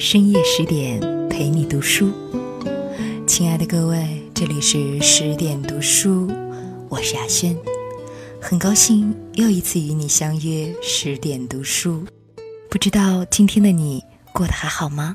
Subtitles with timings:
[0.00, 2.10] 深夜十点陪你读书，
[3.26, 6.26] 亲爱的各位，这里是十点读书，
[6.88, 7.54] 我是亚轩，
[8.40, 12.06] 很高兴又一次与你相约十点读书。
[12.70, 14.02] 不知道今天的你
[14.32, 15.14] 过得还好吗？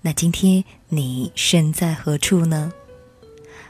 [0.00, 2.72] 那今天你身在何处呢？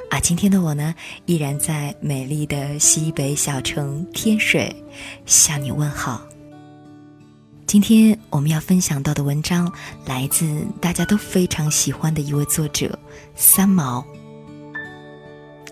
[0.08, 0.94] 啊，今天的我呢，
[1.26, 4.72] 依然在美丽的西北小城天水
[5.26, 6.24] 向你问好。
[7.74, 9.68] 今天我们要分享到的文章
[10.06, 12.96] 来自大家都非常喜欢的一位作者
[13.34, 14.06] 三毛。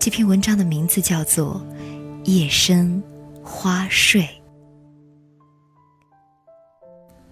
[0.01, 1.65] 这篇文章的名字叫做
[2.25, 3.01] 《夜深
[3.45, 4.23] 花睡》。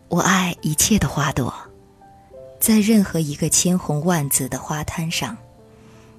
[0.06, 1.52] 我爱一切的花朵，
[2.60, 5.36] 在任何一个千红万紫的花滩上，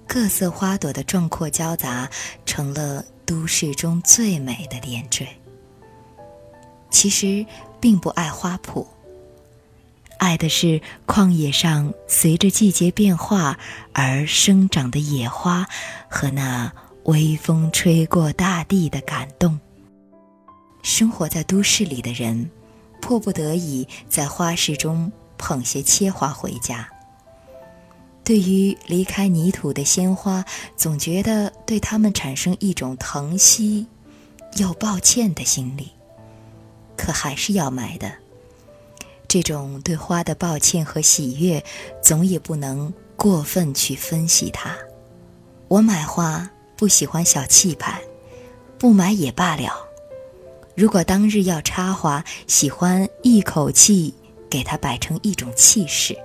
[0.05, 2.09] 各色花朵的壮阔交杂，
[2.45, 5.25] 成了都市中最美的点缀。
[6.89, 7.45] 其实。
[7.81, 8.85] 并不爱花圃，
[10.19, 13.57] 爱的是旷野上随着季节变化
[13.91, 15.67] 而生长的野花
[16.07, 16.71] 和那
[17.05, 19.59] 微风吹过大地的感动。
[20.83, 22.49] 生活在都市里的人，
[23.01, 26.87] 迫不得已在花市中捧些切花回家。
[28.23, 30.45] 对于离开泥土的鲜花，
[30.77, 33.87] 总觉得对它们产生一种疼惜
[34.57, 35.91] 又抱歉的心理。
[37.01, 38.11] 可还是要买的。
[39.27, 41.63] 这种对花的抱歉和喜悦，
[41.99, 44.77] 总也不能过分去分析它。
[45.67, 47.99] 我买花不喜欢小气派，
[48.77, 49.73] 不买也罢了。
[50.75, 54.13] 如果当日要插花，喜欢一口气
[54.47, 56.15] 给它摆成一种气势。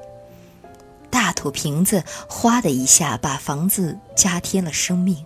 [1.08, 5.24] 大土瓶子，哗的一下把房子加添了生命。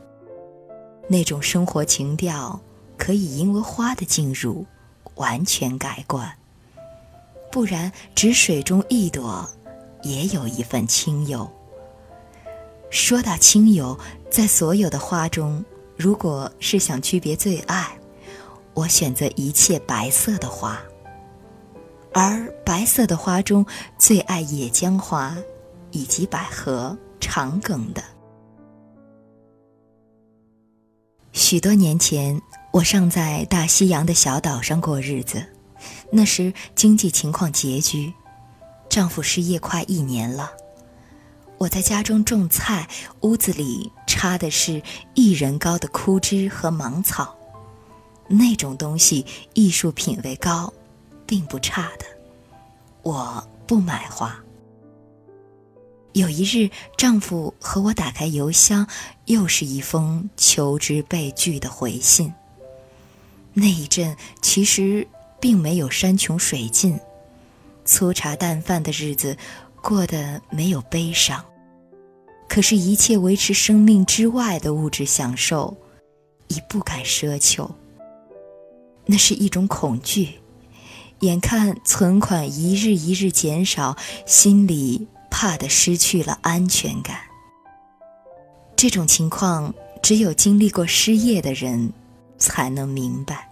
[1.09, 2.61] 那种生活情调，
[2.97, 4.65] 可以因为花的进入。
[5.20, 6.34] 完全改观，
[7.52, 9.46] 不然只水中一朵，
[10.02, 11.46] 也有一份清幽。
[12.88, 13.98] 说到清幽，
[14.30, 15.62] 在所有的花中，
[15.94, 17.86] 如果是想区别最爱，
[18.72, 20.80] 我选择一切白色的花。
[22.14, 23.64] 而白色的花中，
[23.98, 25.36] 最爱野姜花，
[25.91, 28.03] 以及百合、长梗的。
[31.32, 32.41] 许多年前。
[32.72, 35.44] 我尚在大西洋的小岛上过日子，
[36.12, 38.12] 那时经济情况拮据，
[38.88, 40.53] 丈夫失业快一年了。
[41.59, 42.88] 我在家中种菜，
[43.22, 44.80] 屋子里插的是
[45.14, 47.36] 一人高的枯枝和芒草，
[48.28, 50.72] 那种东西艺术品味高，
[51.26, 52.06] 并不差的。
[53.03, 54.38] 我不买花。
[56.12, 58.86] 有一日，丈夫和我打开邮箱，
[59.25, 62.32] 又是一封求职被拒的回信。
[63.62, 65.06] 那一阵其实
[65.38, 66.98] 并没有山穷水尽，
[67.84, 69.37] 粗茶淡饭的日子
[69.82, 71.44] 过得没有悲伤，
[72.48, 75.76] 可是，一切维持生命之外的物质享受，
[76.48, 77.71] 已不敢奢求。
[79.04, 80.41] 那是一种恐惧，
[81.19, 83.94] 眼看存款一日一日减少，
[84.25, 87.19] 心里怕的失去了安全感。
[88.75, 91.92] 这种情况，只有经历过失业的人。
[92.42, 93.50] 才能明白，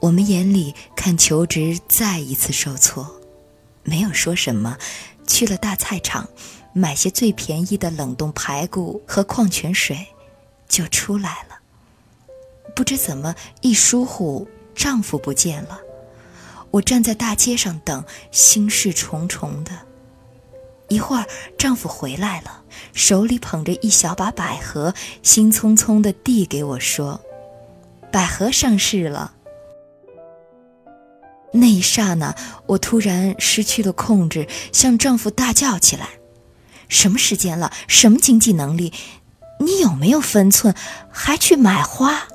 [0.00, 3.20] 我们眼里看求职再一次受挫，
[3.82, 4.76] 没有说什么，
[5.26, 6.28] 去了大菜场，
[6.72, 10.06] 买些最便宜的冷冻排骨和矿泉水，
[10.68, 11.58] 就出来了。
[12.76, 15.80] 不知怎么一疏忽，丈夫不见了，
[16.70, 19.72] 我站在大街上等，心事重重的。
[20.88, 21.26] 一会儿，
[21.58, 24.94] 丈夫回来了，手里捧着一小把百合，
[25.24, 27.20] 兴匆匆地递给我说
[28.12, 29.34] ：“百合上市了。”
[31.52, 32.34] 那一刹那，
[32.66, 36.08] 我突然失去了控制，向丈夫大叫起来
[36.88, 37.72] ：“什么时间了？
[37.86, 38.92] 什么经济能力？
[39.60, 40.74] 你有没有分寸？
[41.10, 42.28] 还去买花？”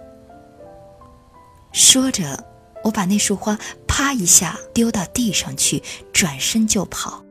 [1.72, 2.44] 说着，
[2.84, 3.58] 我把那束花
[3.88, 5.82] 啪一下丢到地上去，
[6.12, 7.24] 转身就跑。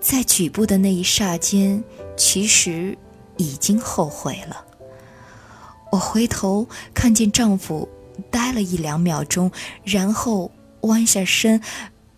[0.00, 1.82] 在举步的那一刹间，
[2.16, 2.96] 其实
[3.38, 4.64] 已经后悔了。
[5.90, 7.88] 我回头看见丈夫
[8.30, 9.50] 呆了一两秒钟，
[9.84, 10.50] 然后
[10.82, 11.60] 弯下身，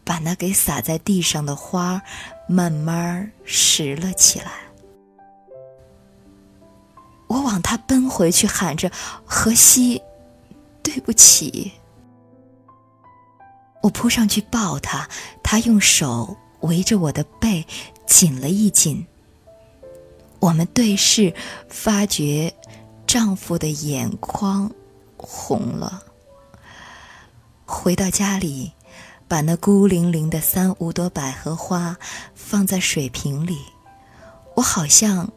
[0.04, 2.02] 把那给洒在地上的花
[2.48, 4.52] 慢慢拾了起来。
[7.26, 8.90] 我往他奔回去，喊着
[9.24, 10.00] ：“荷西，
[10.82, 11.72] 对不起。”
[13.82, 15.08] 我扑上去抱他，
[15.42, 16.36] 他用手。
[16.60, 17.64] 围着我的背
[18.06, 19.06] 紧了一紧。
[20.40, 21.32] 我们对视，
[21.68, 22.52] 发觉
[23.06, 24.72] 丈夫的眼眶
[25.16, 26.02] 红了。
[27.64, 28.72] 回到家里，
[29.26, 31.96] 把那孤零零的三五朵百合花
[32.34, 33.58] 放在水瓶里，
[34.54, 35.30] 我好像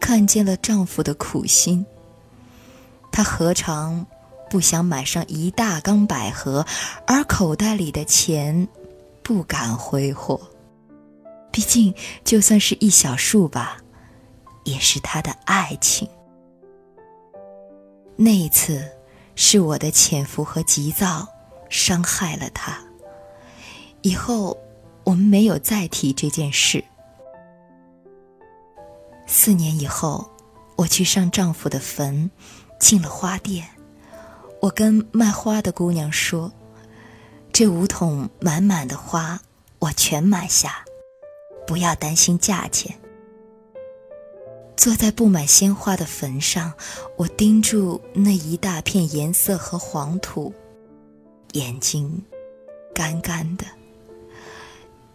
[0.00, 1.84] 看见了丈夫的苦心。
[3.12, 4.06] 他何尝
[4.50, 6.66] 不想买上一大缸百合，
[7.06, 8.66] 而口袋里的钱
[9.22, 10.40] 不敢挥霍。
[11.52, 11.94] 毕竟，
[12.24, 13.76] 就算是一小束吧，
[14.64, 16.08] 也是他的爱情。
[18.16, 18.84] 那一次，
[19.34, 21.26] 是我的潜伏和急躁
[21.68, 22.78] 伤害了他。
[24.02, 24.56] 以后，
[25.02, 26.84] 我们没有再提这件事。
[29.26, 30.30] 四年以后，
[30.76, 32.30] 我去上丈夫的坟，
[32.78, 33.66] 进了花店。
[34.60, 36.52] 我跟卖花的姑娘说
[37.52, 39.40] ：“这五桶满满的花，
[39.78, 40.84] 我全买下。”
[41.66, 42.94] 不要担心价钱。
[44.76, 46.72] 坐在布满鲜花的坟上，
[47.16, 50.52] 我盯住那一大片颜色和黄土，
[51.52, 52.22] 眼睛
[52.94, 53.64] 干干的。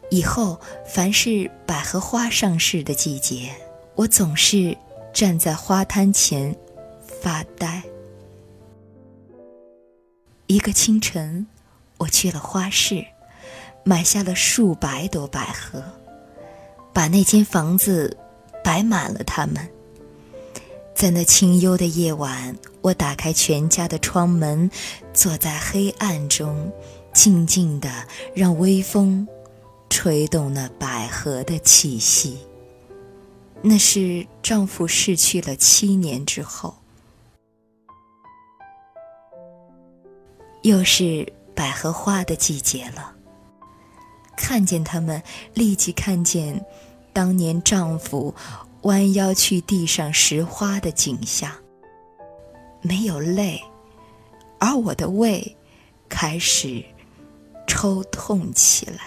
[0.09, 3.53] 以后凡是百合花上市的季节，
[3.95, 4.75] 我总是
[5.13, 6.56] 站在花摊前
[7.21, 7.83] 发呆。
[10.47, 11.45] 一个清晨，
[11.97, 13.06] 我去了花市，
[13.83, 15.83] 买下了数百朵百合。
[16.91, 18.17] 把那间房子
[18.69, 19.68] 摆满了它们。
[20.94, 24.69] 在那清幽的夜晚，我打开全家的窗门，
[25.12, 26.71] 坐在黑暗中，
[27.12, 27.89] 静静的
[28.36, 29.27] 让微风
[29.89, 32.38] 吹动那百合的气息。
[33.63, 36.77] 那是丈夫逝去了七年之后，
[40.62, 43.16] 又是百合花的季节了。
[44.38, 45.24] 看见他们，
[45.56, 46.63] 立即看见
[47.13, 48.33] 当年丈夫
[48.81, 51.51] 弯腰去地上拾花的景象。
[52.81, 53.61] 没有泪，
[54.59, 55.57] 而我的胃
[56.07, 56.83] 开始
[57.67, 59.01] 抽痛起来。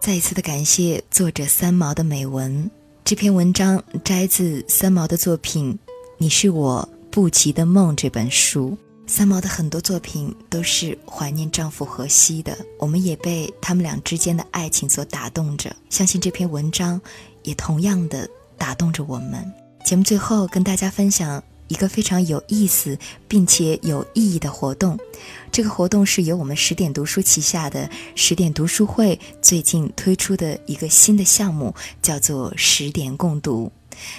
[0.00, 2.70] 再一次的感谢作者三毛的美文。
[3.04, 5.78] 这篇文章摘自三毛的作品
[6.18, 8.76] 《你是我不及的梦》这本书。
[9.06, 15.74] 三毛的很多作品都是怀念丈夫荷西的，我们也被他们俩之间的爱情所打动着。
[15.90, 17.00] 相信这篇文章
[17.42, 19.52] 也同样的打动着我们。
[19.84, 22.98] 节目最后跟大家分享一个非常有意思
[23.28, 24.98] 并且有意义的活动，
[25.52, 33.70] 这个活动是由我们十点读书旗下的十点读书会最近推出的一个新的项目，叫做十点共读。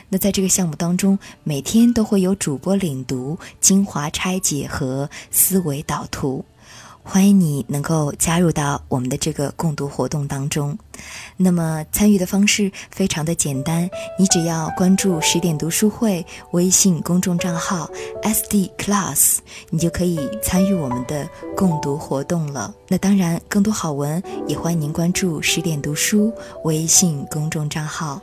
[0.09, 6.43] 那在这个项目当中，每天都会有主播领读、精华拆解和思维导图，
[7.03, 10.77] 欢迎你能够加入到我们的这个共读活动当中。
[11.37, 17.89] 那么参与的方式非常的简单，你只要关注十点读书会微信公众账号
[18.23, 19.39] SD Class，
[19.69, 22.73] 你就可以参与我们的共读活动了。
[22.87, 26.33] 那当然，更多好文也欢迎您关注十点读书
[26.63, 28.21] 微信公众账号。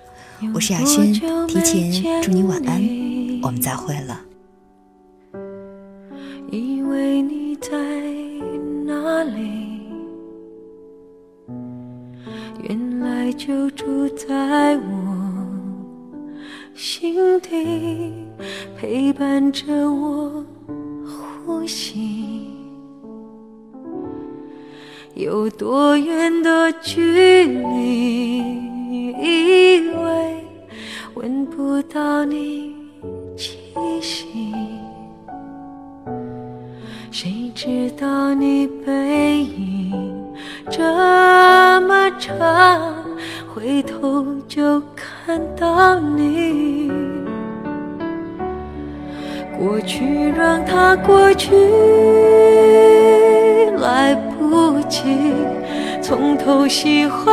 [0.55, 1.13] 我是雅轩，
[1.47, 1.61] 提
[1.91, 2.83] 前祝你晚安，
[3.43, 4.21] 我们再会了。
[6.51, 7.71] 以为你在
[8.85, 9.83] 哪里？
[12.69, 15.47] 原来就住在我
[16.75, 18.13] 心底，
[18.77, 20.45] 陪伴着我
[21.47, 22.49] 呼吸。
[25.15, 28.73] 有多远的距离？
[29.15, 30.42] 以为
[31.23, 32.75] 闻不到你
[33.37, 33.57] 气
[34.01, 34.27] 息，
[37.13, 40.35] 谁知道你背影
[40.69, 40.83] 这
[41.83, 42.37] 么长，
[43.55, 46.91] 回头就看到你。
[49.57, 51.55] 过去让它过去，
[53.79, 55.05] 来不及
[56.03, 57.33] 从头喜欢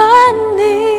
[0.55, 0.98] 你。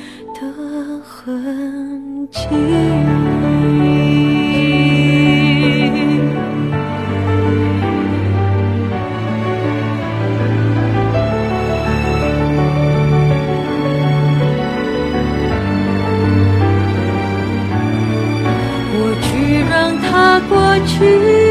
[0.41, 0.47] 的
[1.03, 2.39] 痕迹
[18.91, 21.50] 过去让它过去。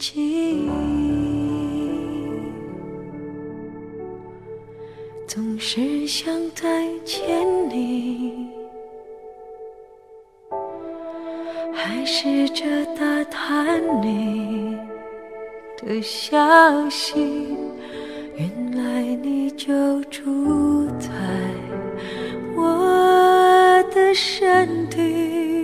[0.00, 0.70] 记忆
[5.28, 7.28] 总是想再见
[7.68, 8.48] 你
[11.74, 12.64] 还是这
[12.96, 14.74] 打探你
[15.76, 17.54] 的消息
[18.36, 21.10] 原来你就住在
[22.56, 25.60] 我的身体。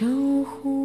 [0.00, 0.06] 守
[0.44, 0.79] 护